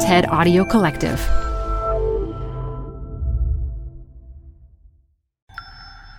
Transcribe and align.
TED 0.00 0.28
Audio 0.28 0.64
Collective. 0.64 1.18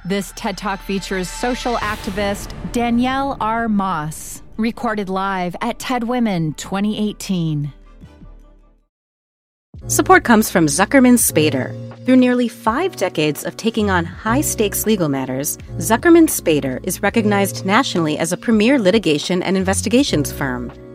This 0.03 0.33
TED 0.35 0.57
Talk 0.57 0.81
features 0.81 1.29
social 1.29 1.75
activist 1.75 2.51
Danielle 2.73 3.37
R. 3.39 3.69
Moss, 3.69 4.41
recorded 4.57 5.07
live 5.07 5.55
at 5.61 5.79
TED 5.79 6.03
Women 6.03 6.55
2018. 6.55 7.71
Support 9.87 10.25
comes 10.25 10.51
from 10.51 10.65
Zuckerman 10.65 11.17
Spader. 11.17 11.73
Through 12.05 12.17
nearly 12.17 12.49
five 12.49 12.97
decades 12.97 13.45
of 13.45 13.55
taking 13.55 13.89
on 13.89 14.03
high 14.03 14.41
stakes 14.41 14.85
legal 14.85 15.07
matters, 15.07 15.57
Zuckerman 15.77 16.27
Spader 16.27 16.81
is 16.83 17.01
recognized 17.01 17.65
nationally 17.65 18.17
as 18.17 18.33
a 18.33 18.37
premier 18.37 18.77
litigation 18.77 19.41
and 19.41 19.55
investigations 19.55 20.33
firm. 20.33 20.69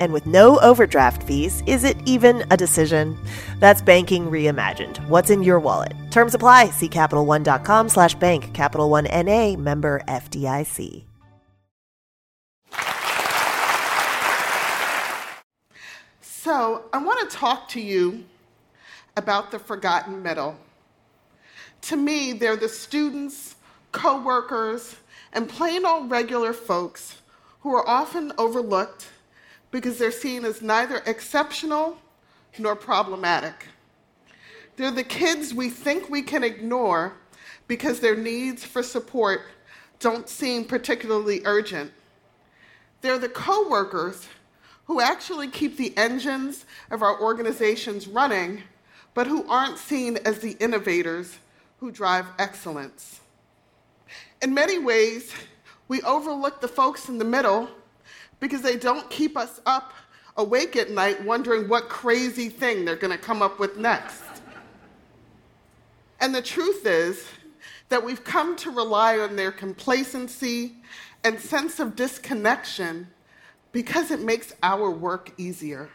And 0.00 0.12
with 0.12 0.26
no 0.26 0.58
overdraft 0.60 1.22
fees, 1.22 1.62
is 1.66 1.84
it 1.84 1.96
even 2.06 2.44
a 2.50 2.56
decision? 2.56 3.16
That's 3.58 3.82
banking 3.82 4.30
reimagined. 4.30 4.96
What's 5.08 5.30
in 5.30 5.42
your 5.42 5.60
wallet? 5.60 5.92
Terms 6.10 6.34
apply. 6.34 6.70
See 6.70 6.88
CapitalOne.com 6.88 7.88
slash 7.88 8.14
bank. 8.14 8.52
Capital 8.54 8.90
One 8.90 9.06
N.A. 9.06 9.56
Member 9.56 10.02
FDIC. 10.08 11.04
So, 16.20 16.84
I 16.92 16.98
want 16.98 17.28
to 17.28 17.36
talk 17.36 17.68
to 17.70 17.80
you 17.80 18.24
about 19.16 19.50
the 19.50 19.58
forgotten 19.58 20.22
middle. 20.22 20.56
To 21.82 21.96
me, 21.96 22.32
they're 22.32 22.56
the 22.56 22.68
students, 22.68 23.56
co 23.92 24.22
workers, 24.22 24.96
and 25.32 25.48
plain 25.48 25.84
old 25.84 26.10
regular 26.10 26.52
folks 26.52 27.20
who 27.60 27.74
are 27.74 27.86
often 27.86 28.32
overlooked 28.38 29.08
because 29.70 29.98
they're 29.98 30.10
seen 30.10 30.44
as 30.44 30.62
neither 30.62 31.02
exceptional 31.06 31.98
nor 32.58 32.74
problematic. 32.74 33.66
They're 34.76 34.90
the 34.90 35.04
kids 35.04 35.52
we 35.52 35.70
think 35.70 36.08
we 36.08 36.22
can 36.22 36.44
ignore 36.44 37.14
because 37.66 38.00
their 38.00 38.16
needs 38.16 38.64
for 38.64 38.82
support 38.82 39.42
don't 40.00 40.28
seem 40.28 40.64
particularly 40.64 41.42
urgent. 41.44 41.92
They're 43.00 43.18
the 43.18 43.28
coworkers 43.28 44.28
who 44.86 45.00
actually 45.00 45.48
keep 45.48 45.76
the 45.76 45.96
engines 45.96 46.64
of 46.90 47.02
our 47.02 47.20
organizations 47.20 48.08
running, 48.08 48.62
but 49.14 49.26
who 49.26 49.46
aren't 49.48 49.78
seen 49.78 50.16
as 50.24 50.38
the 50.38 50.52
innovators 50.60 51.38
who 51.78 51.90
drive 51.90 52.26
excellence. 52.38 53.20
In 54.40 54.54
many 54.54 54.78
ways, 54.78 55.34
we 55.88 56.00
overlook 56.02 56.60
the 56.60 56.68
folks 56.68 57.08
in 57.08 57.18
the 57.18 57.24
middle 57.24 57.68
because 58.40 58.62
they 58.62 58.76
don't 58.76 59.08
keep 59.10 59.36
us 59.36 59.60
up 59.66 59.92
awake 60.36 60.76
at 60.76 60.90
night 60.90 61.22
wondering 61.24 61.68
what 61.68 61.88
crazy 61.88 62.48
thing 62.48 62.84
they're 62.84 62.96
going 62.96 63.16
to 63.16 63.18
come 63.18 63.42
up 63.42 63.58
with 63.58 63.76
next. 63.76 64.22
And 66.20 66.34
the 66.34 66.42
truth 66.42 66.86
is 66.86 67.26
that 67.88 68.04
we've 68.04 68.24
come 68.24 68.56
to 68.56 68.70
rely 68.70 69.18
on 69.18 69.36
their 69.36 69.52
complacency 69.52 70.74
and 71.24 71.38
sense 71.40 71.80
of 71.80 71.96
disconnection 71.96 73.08
because 73.72 74.10
it 74.10 74.20
makes 74.20 74.52
our 74.62 74.90
work 74.90 75.32
easier. 75.36 75.90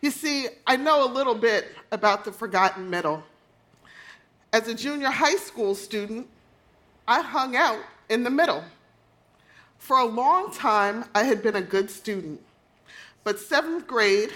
You 0.00 0.10
see, 0.10 0.48
I 0.66 0.76
know 0.76 1.04
a 1.04 1.10
little 1.10 1.34
bit 1.34 1.68
about 1.92 2.24
the 2.24 2.32
forgotten 2.32 2.90
middle. 2.90 3.22
As 4.52 4.66
a 4.66 4.74
junior 4.74 5.10
high 5.10 5.36
school 5.36 5.74
student, 5.74 6.28
I 7.06 7.22
hung 7.22 7.56
out 7.56 7.78
in 8.08 8.24
the 8.24 8.30
middle. 8.30 8.64
For 9.82 9.98
a 9.98 10.04
long 10.04 10.52
time, 10.52 11.06
I 11.12 11.24
had 11.24 11.42
been 11.42 11.56
a 11.56 11.60
good 11.60 11.90
student, 11.90 12.40
but 13.24 13.40
seventh 13.40 13.88
grade 13.88 14.30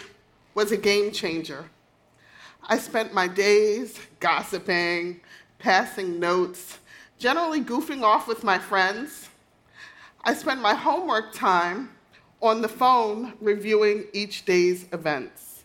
was 0.57 0.73
a 0.73 0.77
game 0.77 1.13
changer. 1.13 1.67
I 2.65 2.79
spent 2.79 3.15
my 3.15 3.29
days 3.29 3.97
gossiping, 4.19 5.21
passing 5.61 6.19
notes, 6.19 6.81
generally 7.21 7.61
goofing 7.61 8.03
off 8.03 8.27
with 8.27 8.43
my 8.43 8.59
friends. 8.59 9.29
I 10.25 10.35
spent 10.35 10.61
my 10.61 10.75
homework 10.75 11.33
time 11.33 11.91
on 12.43 12.61
the 12.61 12.69
phone 12.69 13.35
reviewing 13.41 14.07
each 14.13 14.47
day's 14.47 14.87
events. 14.93 15.63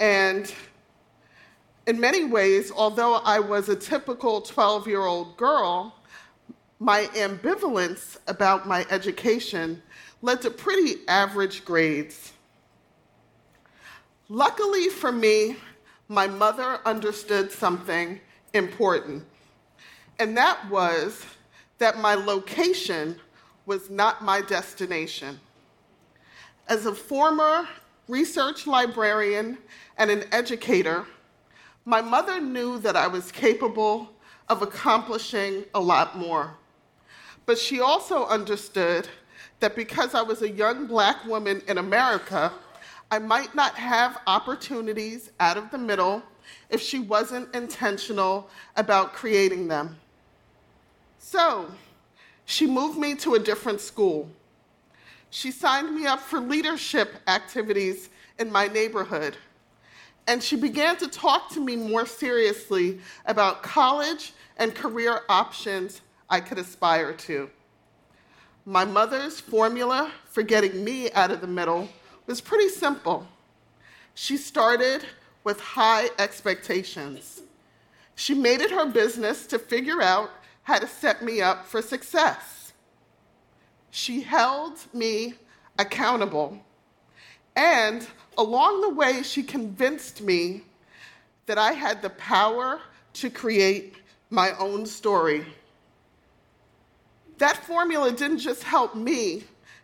And 0.00 0.54
in 1.86 1.98
many 1.98 2.24
ways, 2.24 2.70
although 2.70 3.14
I 3.14 3.38
was 3.38 3.70
a 3.70 3.74
typical 3.74 4.42
12 4.42 4.86
year 4.86 5.00
old 5.00 5.38
girl, 5.38 5.94
my 6.82 7.04
ambivalence 7.14 8.16
about 8.26 8.66
my 8.66 8.84
education 8.90 9.80
led 10.20 10.42
to 10.42 10.50
pretty 10.50 10.96
average 11.06 11.64
grades. 11.64 12.32
Luckily 14.28 14.88
for 14.88 15.12
me, 15.12 15.56
my 16.08 16.26
mother 16.26 16.80
understood 16.84 17.52
something 17.52 18.18
important, 18.52 19.22
and 20.18 20.36
that 20.36 20.68
was 20.68 21.24
that 21.78 21.98
my 21.98 22.16
location 22.16 23.14
was 23.64 23.88
not 23.88 24.24
my 24.24 24.40
destination. 24.40 25.38
As 26.66 26.86
a 26.86 26.94
former 26.94 27.68
research 28.08 28.66
librarian 28.66 29.56
and 29.98 30.10
an 30.10 30.24
educator, 30.32 31.06
my 31.84 32.00
mother 32.00 32.40
knew 32.40 32.80
that 32.80 32.96
I 32.96 33.06
was 33.06 33.30
capable 33.30 34.10
of 34.48 34.62
accomplishing 34.62 35.64
a 35.76 35.80
lot 35.80 36.18
more. 36.18 36.56
But 37.46 37.58
she 37.58 37.80
also 37.80 38.26
understood 38.26 39.08
that 39.60 39.76
because 39.76 40.14
I 40.14 40.22
was 40.22 40.42
a 40.42 40.50
young 40.50 40.86
black 40.86 41.24
woman 41.24 41.62
in 41.68 41.78
America, 41.78 42.52
I 43.10 43.18
might 43.18 43.54
not 43.54 43.74
have 43.74 44.20
opportunities 44.26 45.30
out 45.38 45.56
of 45.56 45.70
the 45.70 45.78
middle 45.78 46.22
if 46.70 46.80
she 46.80 46.98
wasn't 46.98 47.54
intentional 47.54 48.48
about 48.76 49.12
creating 49.12 49.68
them. 49.68 49.98
So, 51.18 51.70
she 52.44 52.66
moved 52.66 52.98
me 52.98 53.14
to 53.16 53.34
a 53.34 53.38
different 53.38 53.80
school. 53.80 54.28
She 55.30 55.50
signed 55.50 55.94
me 55.94 56.06
up 56.06 56.20
for 56.20 56.40
leadership 56.40 57.14
activities 57.26 58.10
in 58.38 58.50
my 58.50 58.66
neighborhood. 58.66 59.36
And 60.26 60.42
she 60.42 60.56
began 60.56 60.96
to 60.98 61.08
talk 61.08 61.50
to 61.50 61.60
me 61.60 61.76
more 61.76 62.06
seriously 62.06 63.00
about 63.26 63.62
college 63.62 64.32
and 64.56 64.74
career 64.74 65.20
options 65.28 66.00
I 66.32 66.40
could 66.40 66.56
aspire 66.56 67.12
to. 67.12 67.50
My 68.64 68.86
mother's 68.86 69.38
formula 69.38 70.10
for 70.30 70.42
getting 70.42 70.82
me 70.82 71.12
out 71.12 71.30
of 71.30 71.42
the 71.42 71.46
middle 71.46 71.90
was 72.26 72.40
pretty 72.40 72.70
simple. 72.70 73.26
She 74.14 74.38
started 74.38 75.04
with 75.44 75.60
high 75.60 76.08
expectations. 76.18 77.42
She 78.14 78.32
made 78.32 78.62
it 78.62 78.70
her 78.70 78.86
business 78.86 79.46
to 79.48 79.58
figure 79.58 80.00
out 80.00 80.30
how 80.62 80.78
to 80.78 80.86
set 80.86 81.22
me 81.22 81.42
up 81.42 81.66
for 81.66 81.82
success. 81.82 82.72
She 83.90 84.22
held 84.22 84.78
me 84.94 85.34
accountable. 85.78 86.58
And 87.56 88.06
along 88.38 88.80
the 88.80 88.88
way, 88.88 89.22
she 89.22 89.42
convinced 89.42 90.22
me 90.22 90.62
that 91.44 91.58
I 91.58 91.72
had 91.72 92.00
the 92.00 92.10
power 92.10 92.80
to 93.14 93.28
create 93.28 93.96
my 94.30 94.56
own 94.56 94.86
story. 94.86 95.44
That 97.42 97.56
formula 97.56 98.12
didn't 98.12 98.38
just 98.38 98.62
help 98.62 98.94
me 98.94 99.42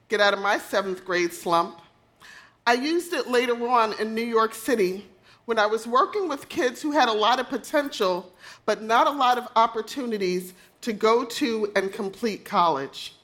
get 0.08 0.20
out 0.20 0.32
of 0.32 0.38
my 0.38 0.58
seventh 0.58 1.04
grade 1.04 1.32
slump. 1.32 1.80
I 2.64 2.74
used 2.74 3.12
it 3.12 3.26
later 3.26 3.68
on 3.68 3.98
in 3.98 4.14
New 4.14 4.22
York 4.22 4.54
City 4.54 5.04
when 5.44 5.58
I 5.58 5.66
was 5.66 5.84
working 5.84 6.28
with 6.28 6.48
kids 6.48 6.80
who 6.80 6.92
had 6.92 7.08
a 7.08 7.12
lot 7.12 7.40
of 7.40 7.48
potential, 7.48 8.32
but 8.64 8.80
not 8.80 9.08
a 9.08 9.10
lot 9.10 9.38
of 9.38 9.48
opportunities 9.56 10.54
to 10.82 10.92
go 10.92 11.24
to 11.24 11.72
and 11.74 11.92
complete 11.92 12.44
college. 12.44 13.16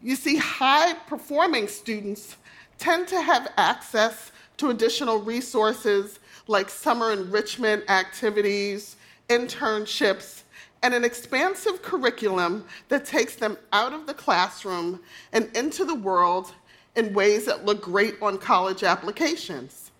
You 0.00 0.14
see, 0.14 0.36
high 0.36 0.94
performing 1.08 1.66
students 1.66 2.36
tend 2.78 3.08
to 3.08 3.20
have 3.20 3.52
access 3.56 4.30
to 4.58 4.70
additional 4.70 5.18
resources 5.18 6.20
like 6.46 6.68
summer 6.68 7.10
enrichment 7.10 7.90
activities, 7.90 8.94
internships, 9.28 10.44
and 10.82 10.94
an 10.94 11.04
expansive 11.04 11.82
curriculum 11.82 12.64
that 12.88 13.04
takes 13.04 13.34
them 13.36 13.56
out 13.72 13.92
of 13.92 14.06
the 14.06 14.14
classroom 14.14 15.00
and 15.32 15.54
into 15.56 15.84
the 15.84 15.94
world 15.94 16.52
in 16.96 17.12
ways 17.12 17.44
that 17.46 17.64
look 17.64 17.82
great 17.82 18.20
on 18.22 18.38
college 18.38 18.82
applications. 18.82 19.90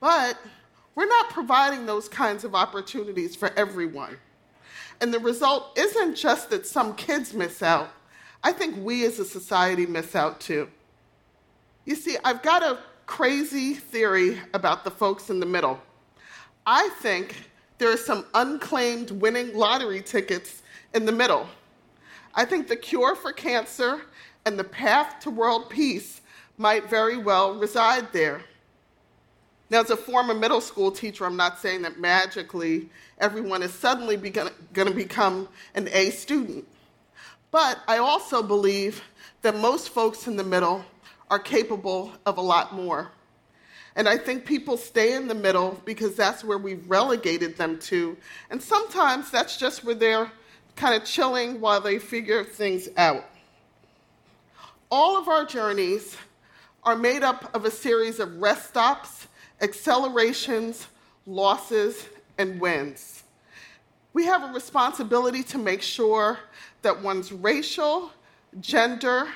But 0.00 0.38
we're 0.94 1.06
not 1.06 1.30
providing 1.30 1.86
those 1.86 2.08
kinds 2.08 2.44
of 2.44 2.54
opportunities 2.54 3.34
for 3.34 3.52
everyone. 3.54 4.16
And 5.00 5.12
the 5.12 5.18
result 5.18 5.78
isn't 5.78 6.14
just 6.14 6.50
that 6.50 6.66
some 6.66 6.94
kids 6.94 7.34
miss 7.34 7.62
out, 7.62 7.90
I 8.42 8.52
think 8.52 8.76
we 8.84 9.04
as 9.04 9.18
a 9.18 9.24
society 9.24 9.86
miss 9.86 10.14
out 10.14 10.40
too. 10.40 10.68
You 11.84 11.94
see, 11.94 12.16
I've 12.24 12.42
got 12.42 12.62
a 12.62 12.78
crazy 13.06 13.74
theory 13.74 14.38
about 14.54 14.84
the 14.84 14.90
folks 14.90 15.30
in 15.30 15.40
the 15.40 15.46
middle. 15.46 15.80
I 16.66 16.88
think 17.00 17.36
there 17.78 17.90
are 17.90 17.96
some 17.96 18.26
unclaimed 18.34 19.10
winning 19.10 19.54
lottery 19.54 20.02
tickets 20.02 20.62
in 20.94 21.04
the 21.04 21.12
middle. 21.12 21.46
I 22.34 22.44
think 22.44 22.68
the 22.68 22.76
cure 22.76 23.14
for 23.14 23.32
cancer 23.32 24.02
and 24.44 24.58
the 24.58 24.64
path 24.64 25.20
to 25.20 25.30
world 25.30 25.70
peace 25.70 26.20
might 26.58 26.88
very 26.88 27.16
well 27.16 27.54
reside 27.54 28.12
there. 28.12 28.42
Now, 29.68 29.80
as 29.80 29.90
a 29.90 29.96
former 29.96 30.32
middle 30.32 30.60
school 30.60 30.92
teacher, 30.92 31.26
I'm 31.26 31.36
not 31.36 31.58
saying 31.58 31.82
that 31.82 31.98
magically 31.98 32.88
everyone 33.18 33.62
is 33.62 33.72
suddenly 33.72 34.16
going 34.16 34.50
to 34.88 34.94
become 34.94 35.48
an 35.74 35.88
A 35.92 36.10
student. 36.10 36.64
But 37.50 37.80
I 37.88 37.98
also 37.98 38.42
believe 38.42 39.02
that 39.42 39.56
most 39.56 39.88
folks 39.88 40.28
in 40.28 40.36
the 40.36 40.44
middle 40.44 40.84
are 41.30 41.38
capable 41.38 42.12
of 42.24 42.38
a 42.38 42.40
lot 42.40 42.74
more. 42.74 43.10
And 43.96 44.06
I 44.06 44.18
think 44.18 44.44
people 44.44 44.76
stay 44.76 45.14
in 45.14 45.26
the 45.26 45.34
middle 45.34 45.80
because 45.86 46.14
that's 46.14 46.44
where 46.44 46.58
we've 46.58 46.88
relegated 46.88 47.56
them 47.56 47.78
to. 47.80 48.16
And 48.50 48.62
sometimes 48.62 49.30
that's 49.30 49.56
just 49.56 49.84
where 49.84 49.94
they're 49.94 50.30
kind 50.76 50.94
of 50.94 51.04
chilling 51.08 51.62
while 51.62 51.80
they 51.80 51.98
figure 51.98 52.44
things 52.44 52.90
out. 52.98 53.24
All 54.90 55.16
of 55.16 55.28
our 55.28 55.46
journeys 55.46 56.14
are 56.84 56.94
made 56.94 57.22
up 57.22 57.52
of 57.54 57.64
a 57.64 57.70
series 57.70 58.20
of 58.20 58.36
rest 58.36 58.68
stops, 58.68 59.26
accelerations, 59.62 60.86
losses, 61.26 62.06
and 62.36 62.60
wins. 62.60 63.24
We 64.12 64.26
have 64.26 64.48
a 64.48 64.52
responsibility 64.52 65.42
to 65.44 65.58
make 65.58 65.80
sure 65.80 66.38
that 66.82 67.02
one's 67.02 67.32
racial, 67.32 68.10
gender, 68.60 69.28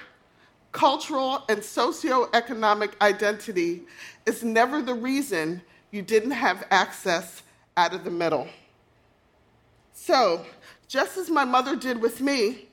cultural, 0.72 1.44
and 1.49 1.61
socioeconomic 1.61 2.93
identity 3.00 3.82
is 4.26 4.43
never 4.43 4.82
the 4.82 4.94
reason 4.94 5.62
you 5.90 6.02
didn't 6.02 6.31
have 6.31 6.67
access 6.70 7.43
out 7.76 7.93
of 7.94 8.05
the 8.05 8.11
middle. 8.11 8.49
So, 9.93 10.44
just 10.88 11.17
as 11.17 11.31
my 11.31 11.44
mother 11.44 11.76
did 11.76 12.00
with 12.00 12.20
me, 12.20 12.69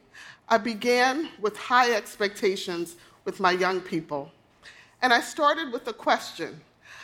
I 0.49 0.57
began 0.57 1.29
with 1.41 1.57
high 1.57 1.93
expectations 1.93 2.95
with 3.25 3.39
my 3.39 3.51
young 3.51 3.81
people. 3.81 4.31
And 5.01 5.13
I 5.13 5.21
started 5.21 5.71
with 5.73 5.87
a 5.87 5.93
question. 5.93 6.61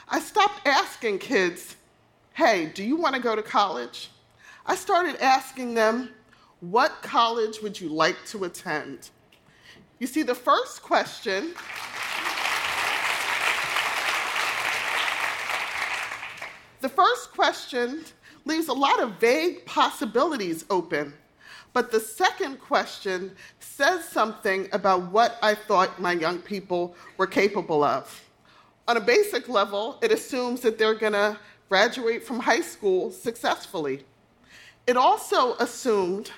I 0.09 0.19
stopped 0.19 0.65
asking 0.65 1.19
kids, 1.19 1.75
hey, 2.33 2.71
do 2.73 2.83
you 2.83 2.95
want 2.95 3.15
to 3.15 3.21
go 3.21 3.35
to 3.35 3.43
college? 3.43 4.09
I 4.65 4.75
started 4.75 5.21
asking 5.21 5.73
them, 5.73 6.09
what 6.61 7.01
college 7.01 7.61
would 7.61 7.79
you 7.79 7.89
like 7.89 8.15
to 8.27 8.45
attend? 8.45 9.09
You 9.99 10.07
see, 10.07 10.23
the 10.23 10.35
first 10.35 10.81
question 10.81 11.53
the 16.81 16.89
first 16.89 17.31
question 17.31 18.03
leaves 18.45 18.67
a 18.67 18.73
lot 18.73 19.01
of 19.01 19.19
vague 19.19 19.65
possibilities 19.65 20.65
open. 20.69 21.13
But 21.71 21.91
the 21.91 21.99
second 21.99 22.59
question 22.59 23.35
says 23.59 24.07
something 24.07 24.67
about 24.73 25.11
what 25.11 25.37
I 25.41 25.55
thought 25.55 25.99
my 25.99 26.11
young 26.11 26.39
people 26.39 26.95
were 27.17 27.25
capable 27.25 27.83
of. 27.83 28.21
On 28.87 28.97
a 28.97 29.01
basic 29.01 29.47
level, 29.49 29.97
it 30.01 30.11
assumes 30.11 30.61
that 30.61 30.77
they're 30.77 30.93
going 30.93 31.13
to 31.13 31.39
graduate 31.69 32.23
from 32.23 32.39
high 32.39 32.61
school 32.61 33.11
successfully. 33.11 34.05
It 34.85 34.97
also 34.97 35.55
assumed 35.55 36.31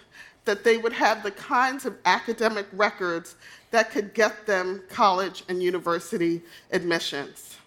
that 0.45 0.63
they 0.63 0.77
would 0.77 0.93
have 0.93 1.23
the 1.23 1.31
kinds 1.31 1.85
of 1.85 1.97
academic 2.05 2.67
records 2.73 3.35
that 3.71 3.91
could 3.91 4.13
get 4.13 4.45
them 4.45 4.81
college 4.89 5.43
and 5.49 5.61
university 5.61 6.41
admissions. 6.71 7.57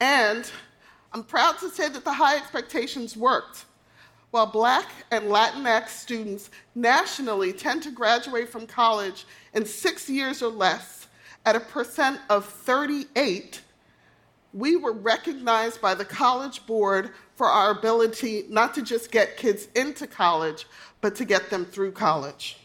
And 0.00 0.50
I'm 1.12 1.24
proud 1.24 1.58
to 1.58 1.70
say 1.70 1.88
that 1.88 2.04
the 2.04 2.12
high 2.12 2.36
expectations 2.36 3.16
worked. 3.16 3.64
While 4.30 4.46
Black 4.46 4.86
and 5.10 5.24
Latinx 5.24 5.88
students 5.88 6.50
nationally 6.74 7.52
tend 7.52 7.82
to 7.84 7.90
graduate 7.90 8.48
from 8.48 8.66
college 8.66 9.26
in 9.54 9.64
six 9.64 10.08
years 10.08 10.42
or 10.42 10.50
less 10.50 11.08
at 11.46 11.56
a 11.56 11.60
percent 11.60 12.20
of 12.28 12.44
38, 12.44 13.62
we 14.52 14.76
were 14.76 14.92
recognized 14.92 15.80
by 15.80 15.94
the 15.94 16.04
College 16.04 16.64
Board 16.66 17.10
for 17.36 17.46
our 17.46 17.70
ability 17.70 18.44
not 18.48 18.74
to 18.74 18.82
just 18.82 19.10
get 19.10 19.36
kids 19.36 19.68
into 19.74 20.06
college, 20.06 20.66
but 21.00 21.14
to 21.16 21.24
get 21.24 21.50
them 21.50 21.64
through 21.64 21.92
college. 21.92 22.56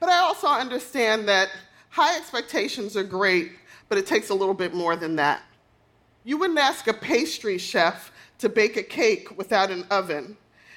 But 0.00 0.10
I 0.10 0.18
also 0.18 0.46
understand 0.46 1.28
that 1.28 1.50
high 1.90 2.16
expectations 2.16 2.96
are 2.96 3.02
great, 3.02 3.52
but 3.88 3.98
it 3.98 4.06
takes 4.06 4.30
a 4.30 4.34
little 4.34 4.54
bit 4.54 4.72
more 4.72 4.94
than 4.94 5.16
that. 5.16 5.42
You 6.24 6.36
wouldn't 6.38 6.58
ask 6.58 6.86
a 6.86 6.94
pastry 6.94 7.58
chef 7.58 8.12
to 8.38 8.48
bake 8.48 8.76
a 8.76 8.82
cake 8.82 9.36
without 9.36 9.70
an 9.70 9.84
oven. 9.90 10.36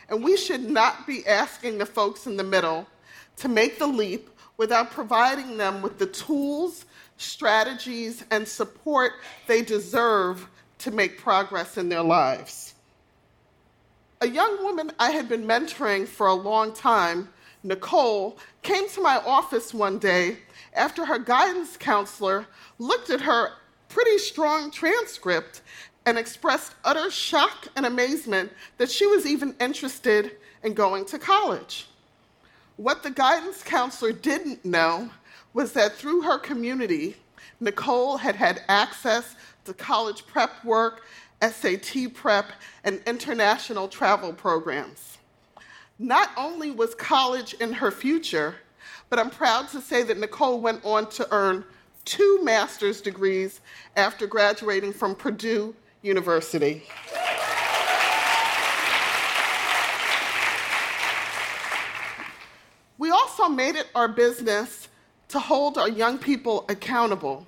And 0.10 0.24
we 0.24 0.36
should 0.36 0.70
not 0.70 1.06
be 1.06 1.26
asking 1.28 1.78
the 1.78 1.86
folks 1.86 2.26
in 2.26 2.36
the 2.36 2.44
middle 2.44 2.88
to 3.38 3.48
make 3.48 3.80
the 3.80 3.88
leap 3.88 4.30
without 4.58 4.92
providing 4.92 5.58
them 5.58 5.82
with 5.82 5.98
the 5.98 6.06
tools, 6.06 6.86
strategies, 7.18 8.24
and 8.32 8.48
support 8.48 9.14
they 9.48 9.62
deserve 9.62 10.48
to 10.80 10.92
make 10.92 11.20
progress 11.20 11.78
in 11.78 11.90
their 11.90 12.04
lives. 12.04 12.74
A 14.22 14.28
young 14.28 14.64
woman 14.64 14.92
I 15.00 15.12
had 15.12 15.28
been 15.28 15.46
mentoring 15.46 16.08
for 16.08 16.28
a 16.28 16.34
long 16.34 16.74
time, 16.74 17.30
Nicole, 17.64 18.38
came 18.62 18.88
to 18.90 19.02
my 19.02 19.18
office 19.18 19.74
one 19.74 19.98
day 19.98 20.38
after 20.74 21.06
her 21.06 21.18
guidance 21.18 21.76
counselor 21.78 22.46
looked 22.78 23.10
at 23.10 23.22
her 23.22 23.54
pretty 23.90 24.18
strong 24.20 24.72
transcript 24.72 25.62
and 26.06 26.18
expressed 26.18 26.74
utter 26.84 27.12
shock 27.12 27.68
and 27.76 27.86
amazement 27.86 28.52
that 28.78 28.90
she 28.90 29.06
was 29.06 29.26
even 29.26 29.56
interested 29.60 30.32
in 30.64 30.74
going 30.74 31.06
to 31.06 31.20
college. 31.20 31.88
What 32.78 33.04
the 33.04 33.12
guidance 33.12 33.64
counselor 33.64 34.12
didn't 34.12 34.64
know 34.66 35.10
was 35.54 35.74
that 35.74 35.94
through 35.94 36.22
her 36.22 36.38
community, 36.40 37.18
Nicole 37.60 38.18
had 38.18 38.36
had 38.36 38.64
access 38.68 39.36
to 39.66 39.74
college 39.74 40.26
prep 40.26 40.64
work, 40.64 41.04
SAT 41.42 42.14
prep, 42.14 42.52
and 42.84 43.02
international 43.06 43.88
travel 43.88 44.34
programs. 44.34 45.18
Not 46.00 46.30
only 46.38 46.72
was 46.72 46.96
college 46.96 47.54
in 47.56 47.74
her 47.74 47.92
future, 47.92 48.56
but 49.10 49.20
I'm 49.20 49.30
proud 49.30 49.68
to 49.70 49.82
say 49.82 50.04
that 50.04 50.18
Nicole 50.18 50.60
went 50.60 50.84
on 50.86 51.10
to 51.12 51.28
earn 51.32 51.66
two 52.06 52.40
master's 52.44 53.02
degrees 53.02 53.62
after 53.96 54.26
graduating 54.26 54.94
from 54.94 55.14
Purdue 55.14 55.76
University. 56.02 56.84
We 62.98 63.10
also 63.42 63.54
made 63.54 63.76
it 63.76 63.88
our 63.96 64.08
business 64.08 64.88
to 65.30 65.40
hold 65.40 65.78
our 65.78 65.90
young 65.90 66.18
people 66.18 66.66
accountable, 66.70 67.46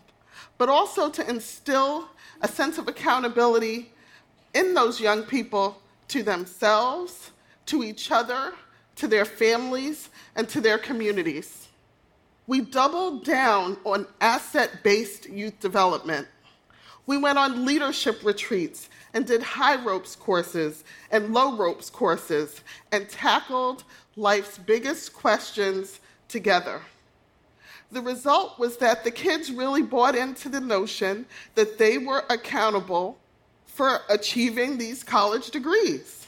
but 0.58 0.70
also 0.70 1.10
to 1.10 1.28
instill 1.30 2.10
a 2.42 2.48
sense 2.48 2.78
of 2.78 2.88
accountability 2.88 3.92
in 4.54 4.74
those 4.74 5.00
young 5.00 5.24
people 5.24 5.80
to 6.08 6.24
themselves, 6.24 7.32
to 7.68 7.84
each 7.84 8.12
other, 8.12 8.54
to 8.96 9.08
their 9.08 9.26
families, 9.26 10.10
and 10.36 10.50
to 10.50 10.62
their 10.62 10.78
communities. 10.78 11.68
We 12.48 12.62
doubled 12.62 13.24
down 13.24 13.78
on 13.84 14.08
asset 14.20 14.84
based 14.84 15.30
youth 15.30 15.60
development. 15.60 16.28
We 17.06 17.18
went 17.18 17.38
on 17.38 17.66
leadership 17.66 18.24
retreats 18.24 18.90
and 19.14 19.28
did 19.28 19.44
high 19.44 19.82
ropes 19.84 20.16
courses 20.16 20.84
and 21.12 21.34
low 21.34 21.56
ropes 21.56 21.90
courses 21.90 22.62
and 22.92 23.08
tackled 23.10 23.84
life's 24.16 24.58
biggest 24.58 25.14
questions 25.14 26.00
together. 26.28 26.82
The 27.92 28.02
result 28.02 28.58
was 28.58 28.78
that 28.78 29.04
the 29.04 29.12
kids 29.12 29.52
really 29.52 29.84
bought 29.84 30.16
into 30.16 30.50
the 30.50 30.62
notion 30.62 31.26
that 31.56 31.78
they 31.78 31.98
were 31.98 32.24
accountable 32.30 33.20
for 33.66 34.02
achieving 34.10 34.78
these 34.78 35.04
college 35.04 35.52
degrees. 35.52 36.28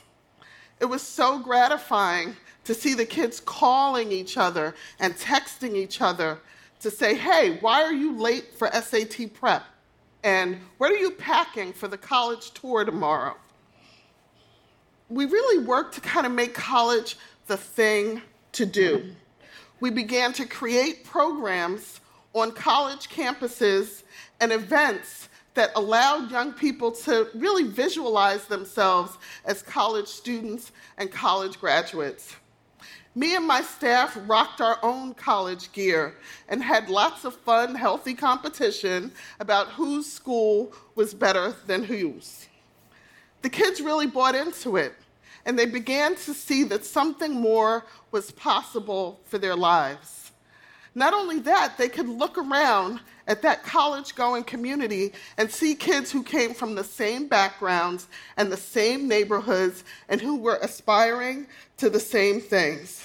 It 0.80 0.86
was 0.86 1.02
so 1.02 1.40
gratifying 1.40 2.36
to 2.66 2.74
see 2.74 2.94
the 2.94 3.06
kids 3.06 3.40
calling 3.40 4.12
each 4.12 4.38
other 4.38 4.76
and 5.00 5.16
texting 5.16 5.76
each 5.76 6.02
other 6.02 6.40
to 6.82 6.92
say, 6.92 7.16
hey, 7.16 7.58
why 7.62 7.84
are 7.84 7.94
you 7.94 8.18
late 8.18 8.54
for 8.56 8.70
SAT 8.72 9.34
prep? 9.34 9.64
And 10.24 10.58
what 10.78 10.92
are 10.92 10.98
you 10.98 11.12
packing 11.12 11.72
for 11.72 11.88
the 11.88 11.98
college 11.98 12.52
tour 12.52 12.84
tomorrow? 12.84 13.36
We 15.08 15.26
really 15.26 15.64
worked 15.64 15.94
to 15.96 16.02
kind 16.02 16.26
of 16.26 16.32
make 16.32 16.56
college 16.56 17.18
the 17.48 17.58
thing 17.58 18.22
to 18.54 18.66
do. 18.66 19.12
we 19.80 19.90
began 19.92 20.32
to 20.34 20.46
create 20.46 21.04
programs 21.04 22.00
on 22.34 22.52
college 22.52 23.10
campuses 23.10 24.04
and 24.40 24.52
events 24.52 25.30
that 25.54 25.72
allowed 25.76 26.32
young 26.32 26.54
people 26.54 26.92
to 26.92 27.28
really 27.34 27.64
visualize 27.64 28.46
themselves 28.46 29.18
as 29.46 29.62
college 29.62 30.08
students 30.08 30.72
and 30.98 31.12
college 31.12 31.60
graduates. 31.60 32.36
Me 33.18 33.36
and 33.36 33.48
my 33.48 33.62
staff 33.62 34.18
rocked 34.28 34.60
our 34.60 34.78
own 34.84 35.14
college 35.14 35.72
gear 35.72 36.16
and 36.50 36.62
had 36.62 36.90
lots 36.90 37.24
of 37.24 37.34
fun, 37.34 37.74
healthy 37.74 38.14
competition 38.14 39.12
about 39.40 39.68
whose 39.70 40.12
school 40.12 40.74
was 40.96 41.14
better 41.14 41.56
than 41.66 41.84
whose. 41.86 42.48
The 43.42 43.50
kids 43.50 43.80
really 43.80 44.08
bought 44.08 44.36
into 44.36 44.76
it, 44.76 44.94
and 45.46 45.58
they 45.58 45.66
began 45.66 46.16
to 46.16 46.34
see 46.34 46.64
that 46.64 46.86
something 46.86 47.34
more 47.34 47.86
was 48.12 48.32
possible 48.32 49.20
for 49.26 49.38
their 49.38 49.56
lives. 49.56 50.32
Not 50.96 51.14
only 51.14 51.40
that, 51.40 51.76
they 51.78 51.90
could 51.90 52.08
look 52.08 52.38
around 52.38 53.02
at 53.28 53.42
that 53.42 53.64
college 53.64 54.16
going 54.16 54.44
community 54.44 55.14
and 55.38 55.50
see 55.52 55.76
kids 55.76 56.12
who 56.12 56.24
came 56.24 56.54
from 56.54 56.74
the 56.74 56.84
same 56.84 57.28
backgrounds 57.28 58.08
and 58.38 58.52
the 58.52 58.58
same 58.58 59.08
neighborhoods 59.08 59.84
and 60.10 60.22
who 60.22 60.38
were 60.38 60.58
aspiring 60.62 61.48
to 61.78 61.90
the 61.90 62.00
same 62.00 62.40
things. 62.40 63.04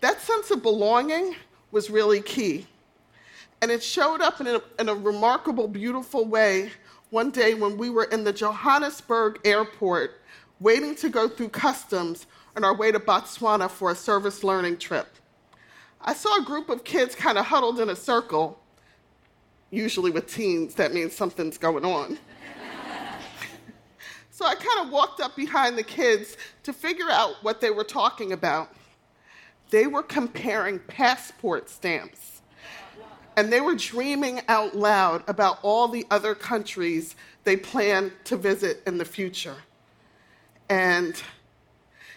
That 0.00 0.20
sense 0.20 0.50
of 0.50 0.62
belonging 0.62 1.36
was 1.70 1.88
really 1.88 2.20
key. 2.20 2.66
And 3.62 3.70
it 3.70 3.82
showed 3.82 4.20
up 4.20 4.40
in 4.40 4.46
a, 4.48 4.60
in 4.78 4.90
a 4.90 4.94
remarkable, 4.94 5.68
beautiful 5.68 6.26
way 6.26 6.70
one 7.08 7.30
day 7.30 7.54
when 7.54 7.78
we 7.78 7.88
were 7.88 8.04
in 8.04 8.24
the 8.24 8.32
Johannesburg 8.32 9.38
airport 9.44 10.20
waiting 10.60 10.94
to 10.96 11.08
go 11.08 11.28
through 11.28 11.48
customs 11.48 12.26
on 12.56 12.64
our 12.64 12.74
way 12.74 12.92
to 12.92 13.00
Botswana 13.00 13.70
for 13.70 13.90
a 13.90 13.94
service 13.94 14.44
learning 14.44 14.78
trip. 14.78 15.08
I 16.00 16.14
saw 16.14 16.40
a 16.40 16.44
group 16.44 16.68
of 16.68 16.84
kids 16.84 17.14
kind 17.14 17.38
of 17.38 17.46
huddled 17.46 17.80
in 17.80 17.88
a 17.88 17.96
circle 17.96 18.60
usually 19.74 20.10
with 20.10 20.32
teens, 20.32 20.74
that 20.74 20.94
means 20.94 21.14
something's 21.14 21.58
going 21.58 21.84
on. 21.84 22.18
so 24.30 24.46
I 24.46 24.54
kind 24.54 24.86
of 24.86 24.90
walked 24.90 25.20
up 25.20 25.36
behind 25.36 25.76
the 25.76 25.82
kids 25.82 26.36
to 26.62 26.72
figure 26.72 27.10
out 27.10 27.42
what 27.42 27.60
they 27.60 27.70
were 27.70 27.84
talking 27.84 28.32
about. 28.32 28.72
They 29.70 29.86
were 29.86 30.02
comparing 30.02 30.78
passport 30.78 31.68
stamps. 31.68 32.42
And 33.36 33.52
they 33.52 33.60
were 33.60 33.74
dreaming 33.74 34.42
out 34.46 34.76
loud 34.76 35.24
about 35.26 35.58
all 35.62 35.88
the 35.88 36.06
other 36.08 36.36
countries 36.36 37.16
they 37.42 37.56
plan 37.56 38.12
to 38.24 38.36
visit 38.36 38.80
in 38.86 38.96
the 38.96 39.04
future. 39.04 39.56
And 40.74 41.22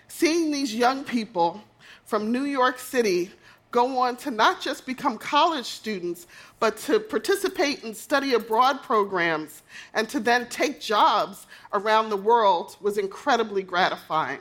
seeing 0.08 0.50
these 0.50 0.74
young 0.74 1.04
people 1.04 1.62
from 2.06 2.32
New 2.32 2.46
York 2.46 2.80
City 2.80 3.30
go 3.70 4.00
on 4.00 4.18
to 4.18 4.32
not 4.32 4.62
just 4.62 4.88
become 4.88 5.20
college 5.20 5.68
students, 5.68 6.26
but 6.60 6.76
to 6.78 7.00
participate 7.00 7.84
in 7.84 7.94
study 7.94 8.34
abroad 8.34 8.82
programs 8.82 9.62
and 9.94 10.10
to 10.10 10.20
then 10.20 10.50
take 10.50 10.82
jobs 10.82 11.46
around 11.72 12.10
the 12.10 12.18
world 12.18 12.78
was 12.82 12.98
incredibly 12.98 13.62
gratifying. 13.62 14.40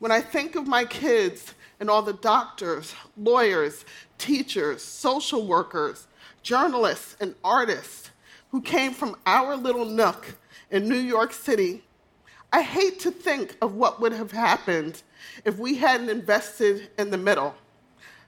When 0.00 0.10
I 0.10 0.20
think 0.20 0.56
of 0.56 0.66
my 0.66 0.84
kids 0.84 1.54
and 1.78 1.88
all 1.88 2.02
the 2.02 2.14
doctors, 2.14 2.92
lawyers, 3.16 3.84
teachers, 4.18 4.82
social 4.82 5.46
workers, 5.46 6.08
journalists, 6.42 7.16
and 7.20 7.36
artists 7.44 8.10
who 8.50 8.60
came 8.60 8.92
from 8.92 9.14
our 9.26 9.54
little 9.54 9.84
nook 9.84 10.34
in 10.72 10.88
New 10.88 10.98
York 10.98 11.32
City, 11.32 11.84
I 12.56 12.62
hate 12.62 13.00
to 13.00 13.10
think 13.10 13.54
of 13.60 13.74
what 13.74 14.00
would 14.00 14.14
have 14.14 14.32
happened 14.32 15.02
if 15.44 15.58
we 15.58 15.74
hadn't 15.74 16.08
invested 16.08 16.88
in 16.98 17.10
the 17.10 17.18
middle. 17.18 17.54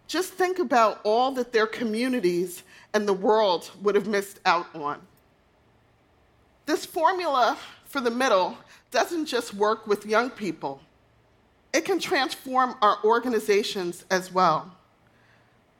Just 0.06 0.34
think 0.34 0.58
about 0.58 1.00
all 1.02 1.32
that 1.32 1.50
their 1.50 1.66
communities 1.66 2.62
and 2.92 3.08
the 3.08 3.14
world 3.14 3.70
would 3.80 3.94
have 3.94 4.06
missed 4.06 4.38
out 4.44 4.66
on. 4.74 5.00
This 6.66 6.84
formula 6.84 7.56
for 7.86 8.02
the 8.02 8.10
middle 8.10 8.58
doesn't 8.90 9.24
just 9.24 9.54
work 9.54 9.86
with 9.86 10.04
young 10.04 10.28
people, 10.28 10.82
it 11.72 11.86
can 11.86 11.98
transform 11.98 12.74
our 12.82 12.98
organizations 13.04 14.04
as 14.10 14.30
well. 14.30 14.76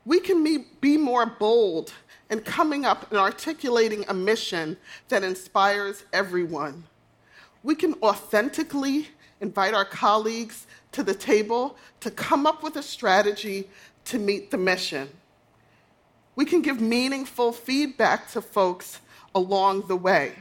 We 0.06 0.20
can 0.20 0.42
be 0.80 0.96
more 0.96 1.26
bold 1.26 1.92
in 2.30 2.40
coming 2.40 2.86
up 2.86 3.10
and 3.10 3.20
articulating 3.20 4.06
a 4.08 4.14
mission 4.14 4.78
that 5.10 5.22
inspires 5.22 6.04
everyone. 6.14 6.84
We 7.62 7.74
can 7.74 7.94
authentically 8.02 9.08
invite 9.40 9.74
our 9.74 9.84
colleagues 9.84 10.66
to 10.92 11.02
the 11.02 11.14
table 11.14 11.76
to 12.00 12.10
come 12.10 12.46
up 12.46 12.62
with 12.62 12.76
a 12.76 12.82
strategy 12.82 13.68
to 14.06 14.18
meet 14.18 14.50
the 14.50 14.56
mission. 14.56 15.08
We 16.36 16.44
can 16.44 16.62
give 16.62 16.80
meaningful 16.80 17.52
feedback 17.52 18.30
to 18.32 18.40
folks 18.40 19.00
along 19.34 19.88
the 19.88 19.96
way. 19.96 20.34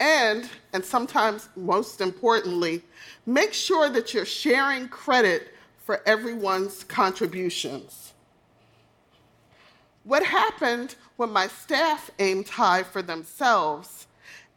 And, 0.00 0.48
and 0.72 0.84
sometimes 0.84 1.48
most 1.54 2.00
importantly, 2.00 2.82
make 3.26 3.52
sure 3.52 3.88
that 3.90 4.14
you're 4.14 4.24
sharing 4.24 4.88
credit 4.88 5.54
for 5.84 6.02
everyone's 6.06 6.84
contributions. 6.84 8.12
What 10.04 10.24
happened 10.24 10.96
when 11.16 11.30
my 11.30 11.46
staff 11.46 12.10
aimed 12.18 12.48
high 12.48 12.82
for 12.82 13.02
themselves 13.02 14.06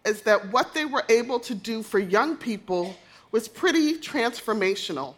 is 0.06 0.22
that 0.22 0.52
what 0.52 0.74
they 0.74 0.86
were 0.86 1.04
able 1.10 1.40
to 1.42 1.56
do 1.56 1.82
for 1.82 2.00
young 2.00 2.38
people 2.38 2.96
was 3.32 3.48
pretty 3.48 3.96
transformational. 3.96 5.16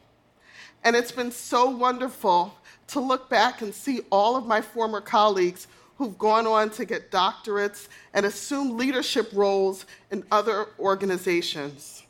And 0.83 0.95
it's 0.95 1.11
been 1.11 1.31
so 1.31 1.69
wonderful 1.69 2.55
to 2.87 2.99
look 2.99 3.29
back 3.29 3.61
and 3.61 3.73
see 3.73 4.01
all 4.09 4.35
of 4.35 4.45
my 4.45 4.61
former 4.61 5.01
colleagues 5.01 5.67
who've 5.97 6.17
gone 6.17 6.47
on 6.47 6.69
to 6.69 6.85
get 6.85 7.11
doctorates 7.11 7.87
and 8.13 8.25
assume 8.25 8.77
leadership 8.77 9.29
roles 9.33 9.85
in 10.11 10.23
other 10.31 10.67
organizations. 10.79 12.03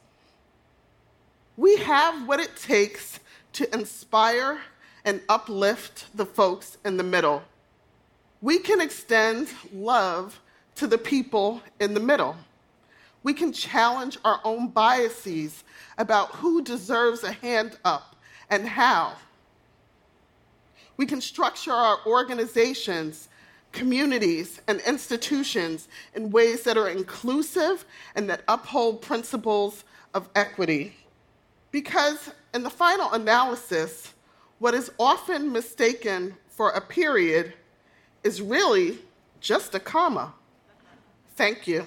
We 1.55 1.77
have 1.77 2.27
what 2.27 2.39
it 2.39 2.55
takes 2.55 3.19
to 3.53 3.73
inspire 3.73 4.59
and 5.03 5.21
uplift 5.29 6.05
the 6.15 6.25
folks 6.25 6.77
in 6.85 6.97
the 6.97 7.03
middle. 7.03 7.41
We 8.41 8.59
can 8.59 8.81
extend 8.81 9.49
love 9.73 10.39
to 10.75 10.85
the 10.85 10.97
people 10.97 11.61
in 11.79 11.95
the 11.95 11.99
middle. 11.99 12.35
We 13.27 13.33
can 13.33 13.51
challenge 13.51 14.17
our 14.23 14.39
own 14.45 14.69
biases 14.69 15.65
about 15.97 16.29
who 16.35 16.61
deserves 16.61 17.25
a 17.25 17.33
hand 17.33 17.77
up 17.83 18.15
and 18.49 18.65
how. 18.65 19.15
We 20.95 21.05
can 21.05 21.19
structure 21.19 21.73
our 21.73 21.97
organizations, 22.05 23.27
communities, 23.73 24.61
and 24.69 24.79
institutions 24.87 25.89
in 26.15 26.31
ways 26.31 26.63
that 26.63 26.77
are 26.77 26.87
inclusive 26.87 27.83
and 28.15 28.29
that 28.29 28.43
uphold 28.47 29.01
principles 29.01 29.83
of 30.13 30.29
equity. 30.33 30.95
Because 31.71 32.31
in 32.53 32.63
the 32.63 32.69
final 32.69 33.11
analysis, 33.11 34.13
what 34.59 34.73
is 34.73 34.89
often 34.97 35.51
mistaken 35.51 36.37
for 36.47 36.69
a 36.69 36.79
period 36.79 37.51
is 38.23 38.41
really 38.41 38.99
just 39.41 39.75
a 39.75 39.81
comma. 39.81 40.33
Thank 41.35 41.67
you. 41.67 41.85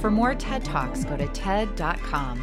For 0.00 0.10
more 0.10 0.34
TED 0.34 0.64
Talks, 0.64 1.04
go 1.04 1.16
to 1.16 1.26
TED.com. 1.28 2.40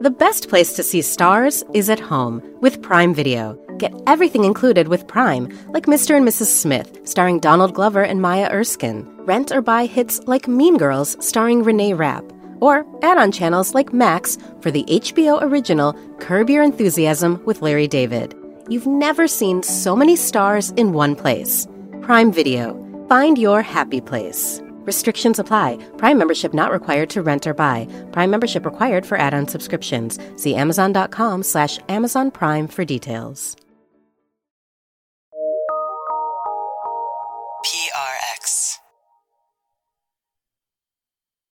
The 0.00 0.10
best 0.10 0.48
place 0.48 0.74
to 0.74 0.82
see 0.82 1.02
stars 1.02 1.64
is 1.72 1.88
at 1.88 2.00
home 2.00 2.42
with 2.60 2.82
Prime 2.82 3.14
Video. 3.14 3.58
Get 3.78 3.94
everything 4.06 4.44
included 4.44 4.88
with 4.88 5.06
Prime, 5.06 5.48
like 5.68 5.86
Mr. 5.86 6.16
and 6.16 6.26
Mrs. 6.26 6.46
Smith, 6.46 7.00
starring 7.04 7.38
Donald 7.38 7.74
Glover 7.74 8.02
and 8.02 8.20
Maya 8.20 8.48
Erskine. 8.50 9.06
Rent 9.24 9.52
or 9.52 9.62
buy 9.62 9.86
hits 9.86 10.20
like 10.26 10.48
Mean 10.48 10.76
Girls, 10.76 11.16
starring 11.24 11.62
Renee 11.62 11.94
Rapp. 11.94 12.24
Or 12.60 12.86
add 13.02 13.18
on 13.18 13.32
channels 13.32 13.74
like 13.74 13.92
Max 13.92 14.38
for 14.60 14.70
the 14.70 14.84
HBO 14.84 15.42
original 15.42 15.94
Curb 16.18 16.50
Your 16.50 16.62
Enthusiasm 16.62 17.42
with 17.44 17.62
Larry 17.62 17.88
David. 17.88 18.34
You've 18.68 18.86
never 18.86 19.26
seen 19.28 19.62
so 19.62 19.94
many 19.94 20.16
stars 20.16 20.70
in 20.72 20.92
one 20.92 21.14
place. 21.14 21.66
Prime 22.04 22.30
Video. 22.30 22.76
Find 23.08 23.38
your 23.38 23.62
happy 23.62 24.02
place. 24.02 24.60
Restrictions 24.84 25.38
apply. 25.38 25.78
Prime 25.96 26.18
membership 26.18 26.52
not 26.52 26.70
required 26.70 27.08
to 27.10 27.22
rent 27.22 27.46
or 27.46 27.54
buy. 27.54 27.88
Prime 28.12 28.30
membership 28.30 28.66
required 28.66 29.06
for 29.06 29.16
add-on 29.16 29.48
subscriptions. 29.48 30.18
See 30.36 30.54
Amazon.com 30.54 31.42
slash 31.42 31.78
Amazon 31.88 32.30
Prime 32.30 32.68
for 32.68 32.84
details. 32.84 33.56